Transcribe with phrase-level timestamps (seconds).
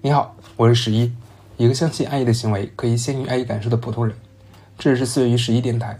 [0.00, 1.10] 你好，我是十一，
[1.56, 4.14] 一个相信爱意的行为可以先于爱意感受的普通人。
[4.78, 5.98] 这里是四月于十一电台，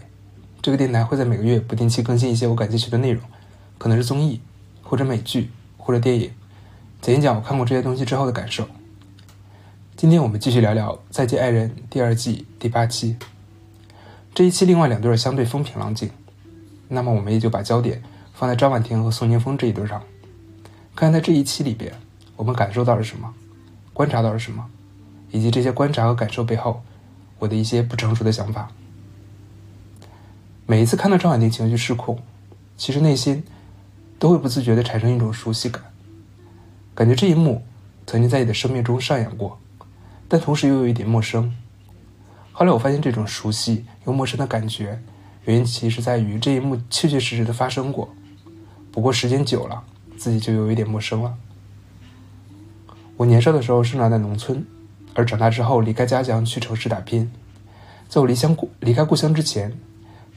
[0.61, 3.21] 这个电台会在每个月不定期更新一些我感兴趣的内容，
[3.77, 4.39] 可能是综艺，
[4.81, 6.31] 或者美剧，或者电影，
[7.01, 8.69] 讲一讲我看过这些东西之后的感受。
[9.97, 13.17] 今天我们继续聊聊《再见爱人》第二季第八期。
[14.33, 16.09] 这一期另外两对相对风平浪静，
[16.87, 18.01] 那么我们也就把焦点
[18.33, 20.01] 放在张婉婷和宋宁峰这一对上，
[20.95, 21.91] 看看在这一期里边
[22.37, 23.33] 我们感受到了什么。
[23.99, 24.65] 观察到了什么，
[25.29, 26.81] 以及这些观察和感受背后，
[27.37, 28.71] 我的一些不成熟的想法。
[30.65, 32.17] 每一次看到张婉婷情绪失控，
[32.77, 33.43] 其实内心
[34.17, 35.83] 都会不自觉地产生一种熟悉感，
[36.95, 37.61] 感觉这一幕
[38.07, 39.59] 曾经在你的生命中上演过，
[40.29, 41.53] 但同时又有一点陌生。
[42.53, 45.03] 后来我发现，这种熟悉又陌生的感觉，
[45.43, 48.07] 原因其实在于这一幕确确实实的发生过，
[48.93, 49.83] 不过时间久了，
[50.17, 51.35] 自己就有一点陌生了。
[53.19, 54.65] 我年少的时候生长在农村，
[55.13, 57.29] 而长大之后离开家乡去城市打拼。
[58.07, 59.77] 在我离乡故离开故乡之前，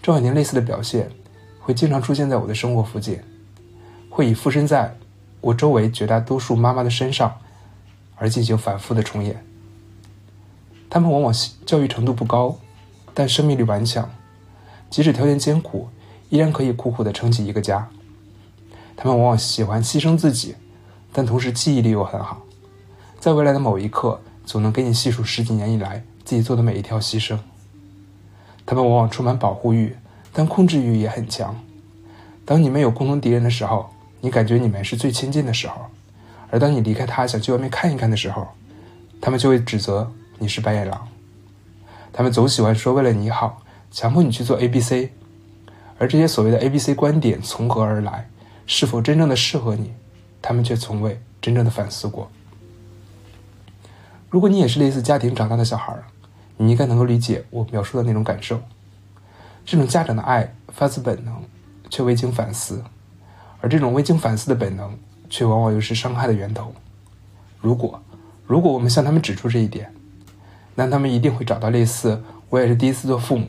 [0.02, 1.08] 张婉婷类似的表现
[1.60, 3.20] 会经常出现在我的生活附近，
[4.10, 4.96] 会以附身在
[5.40, 7.32] 我周围绝大多数妈妈的身上
[8.16, 9.44] 而进行反复的重演。
[10.90, 11.32] 他们往往
[11.64, 12.58] 教育程度不高，
[13.14, 14.10] 但生命力顽强，
[14.90, 15.88] 即使条件艰苦，
[16.30, 17.88] 依然可以苦苦的撑起一个家。
[18.96, 20.56] 他们往往喜欢牺牲自己，
[21.12, 22.42] 但同时记忆力又很好。
[23.22, 27.38] 在未来的某一刻，总能给你细数十几年以来自己做的每一条牺牲。
[28.66, 29.94] 他们往往充满保护欲，
[30.32, 31.56] 但控制欲也很强。
[32.44, 33.90] 当你们有共同敌人的时候，
[34.22, 35.82] 你感觉你们是最亲近的时候；
[36.50, 38.48] 而当你离开他，想去外面看一看的时候，
[39.20, 41.06] 他们就会指责你是白眼狼。
[42.12, 43.62] 他们总喜欢说为了你好，
[43.92, 45.12] 强迫你去做 A、B、C，
[45.96, 48.28] 而这些所谓的 A、B、C 观点从何而来，
[48.66, 49.92] 是否真正的适合你，
[50.42, 52.28] 他们却从未真正的反思过。
[54.32, 55.94] 如果你也是类似家庭长大的小孩
[56.56, 58.62] 你应该能够理解我描述的那种感受。
[59.62, 61.44] 这种家长的爱发自本能，
[61.90, 62.82] 却未经反思，
[63.60, 64.98] 而这种未经反思的本能，
[65.28, 66.74] 却往往又是伤害的源头。
[67.60, 68.02] 如果，
[68.46, 69.92] 如果我们向他们指出这一点，
[70.76, 73.46] 那他们一定会找到类似“我也是第一次做父母，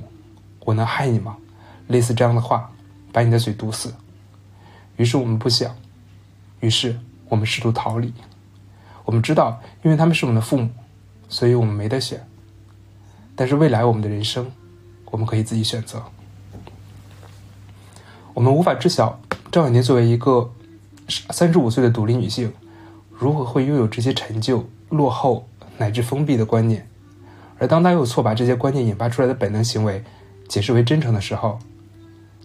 [0.65, 1.37] 我能害你吗？”
[1.87, 2.69] 类似这样的话，
[3.13, 3.93] 把你的嘴堵死。
[4.97, 5.73] 于是我们不想，
[6.59, 6.99] 于是
[7.29, 8.13] 我们试图逃离。
[9.05, 10.69] 我们知道，因为他们是我们的父母，
[11.33, 12.23] 所以我们没得选。
[13.35, 14.51] 但是未来我们的人生，
[15.05, 16.03] 我们可以自己选择。
[18.35, 19.19] 我们无法知晓
[19.51, 20.51] 张婉婷作为一个
[21.07, 22.53] 三十五岁的独立女性，
[23.09, 25.47] 如何会拥有这些陈旧、落后
[25.79, 26.87] 乃至封闭的观念。
[27.57, 30.03] 而当她又错把这些观念引发出来的本能行为
[30.47, 31.57] 解释为真诚的时候，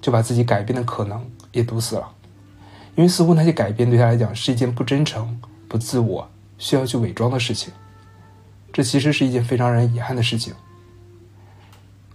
[0.00, 1.22] 就把自己改变的可能
[1.52, 2.10] 也堵死了。
[2.96, 5.38] 因为似乎那些改变对她来讲是一件不真诚、
[5.68, 6.26] 不自我。
[6.56, 7.72] 需要去伪装的事情，
[8.78, 10.54] 这其实是一件非常让人遗憾的事情。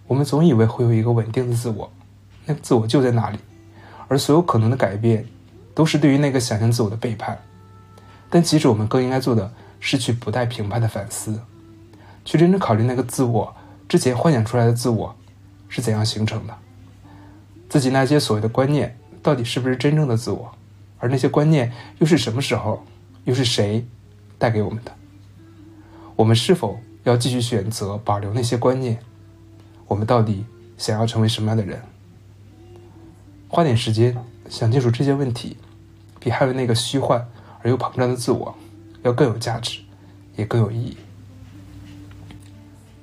[0.07, 1.91] 我们总以为会有一个稳定的自我，
[2.46, 3.38] 那个自我就在那里，
[4.07, 5.25] 而所有可能的改变，
[5.75, 7.38] 都是对于那个想象自我的背叛。
[8.29, 11.38] 但其实我们更应该做的是去不带评判的反思，
[12.23, 13.53] 去认真考虑那个自我
[13.90, 15.13] 之前幻想出来的自我
[15.68, 16.57] 是怎样形成的，
[17.68, 20.50] 自己那些所谓的观念到底是不是真正的自我，
[21.00, 22.85] 而那些观念又是什么时候，
[23.25, 23.85] 又是谁？
[24.40, 24.96] 带给我们的，
[26.16, 29.00] 我们是否要继续选择保留那些观念？
[29.88, 30.46] 我们到底
[30.78, 31.81] 想要成为什么样的人？
[33.47, 34.18] 花点时间
[34.50, 35.57] 想清楚这些问题，
[36.19, 37.28] 比捍卫那个虚幻
[37.62, 38.56] 而又膨胀的自我
[39.02, 39.79] 要更有价值，
[40.35, 40.97] 也更有意义。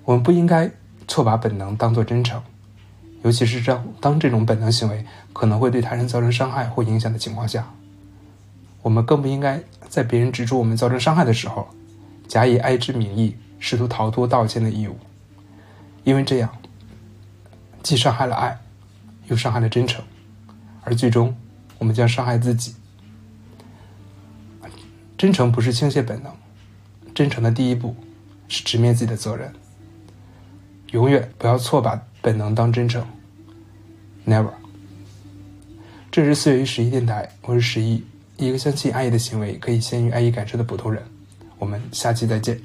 [0.05, 0.71] 我们不应该
[1.07, 2.43] 错把本能当作真诚，
[3.23, 7.73] 尤其是当当这种本能行为可能会对他人造成伤害或影响的情况下。
[8.83, 11.69] 我们更不应该在别人指出我们造成伤害的时候，
[12.31, 14.97] 假以爱之名义试图逃脱道歉的义务，
[16.05, 16.49] 因为这样
[17.83, 18.57] 既伤害了爱，
[19.27, 20.05] 又伤害了真诚，
[20.83, 21.37] 而最终
[21.77, 22.77] 我们将伤害自己。
[25.19, 26.33] 真诚不是倾泻本能，
[27.13, 27.97] 真诚的第一步
[28.47, 29.53] 是直面自己的责任。
[30.93, 33.05] 永远不要错把本能当真诚
[34.25, 34.53] ，Never。
[36.13, 38.05] 这是四月十一电台，我是十一。
[38.37, 41.03] 一个相信爱意的行为可以先于爱意感受的普通人，
[41.61, 42.61] 我们下期再见。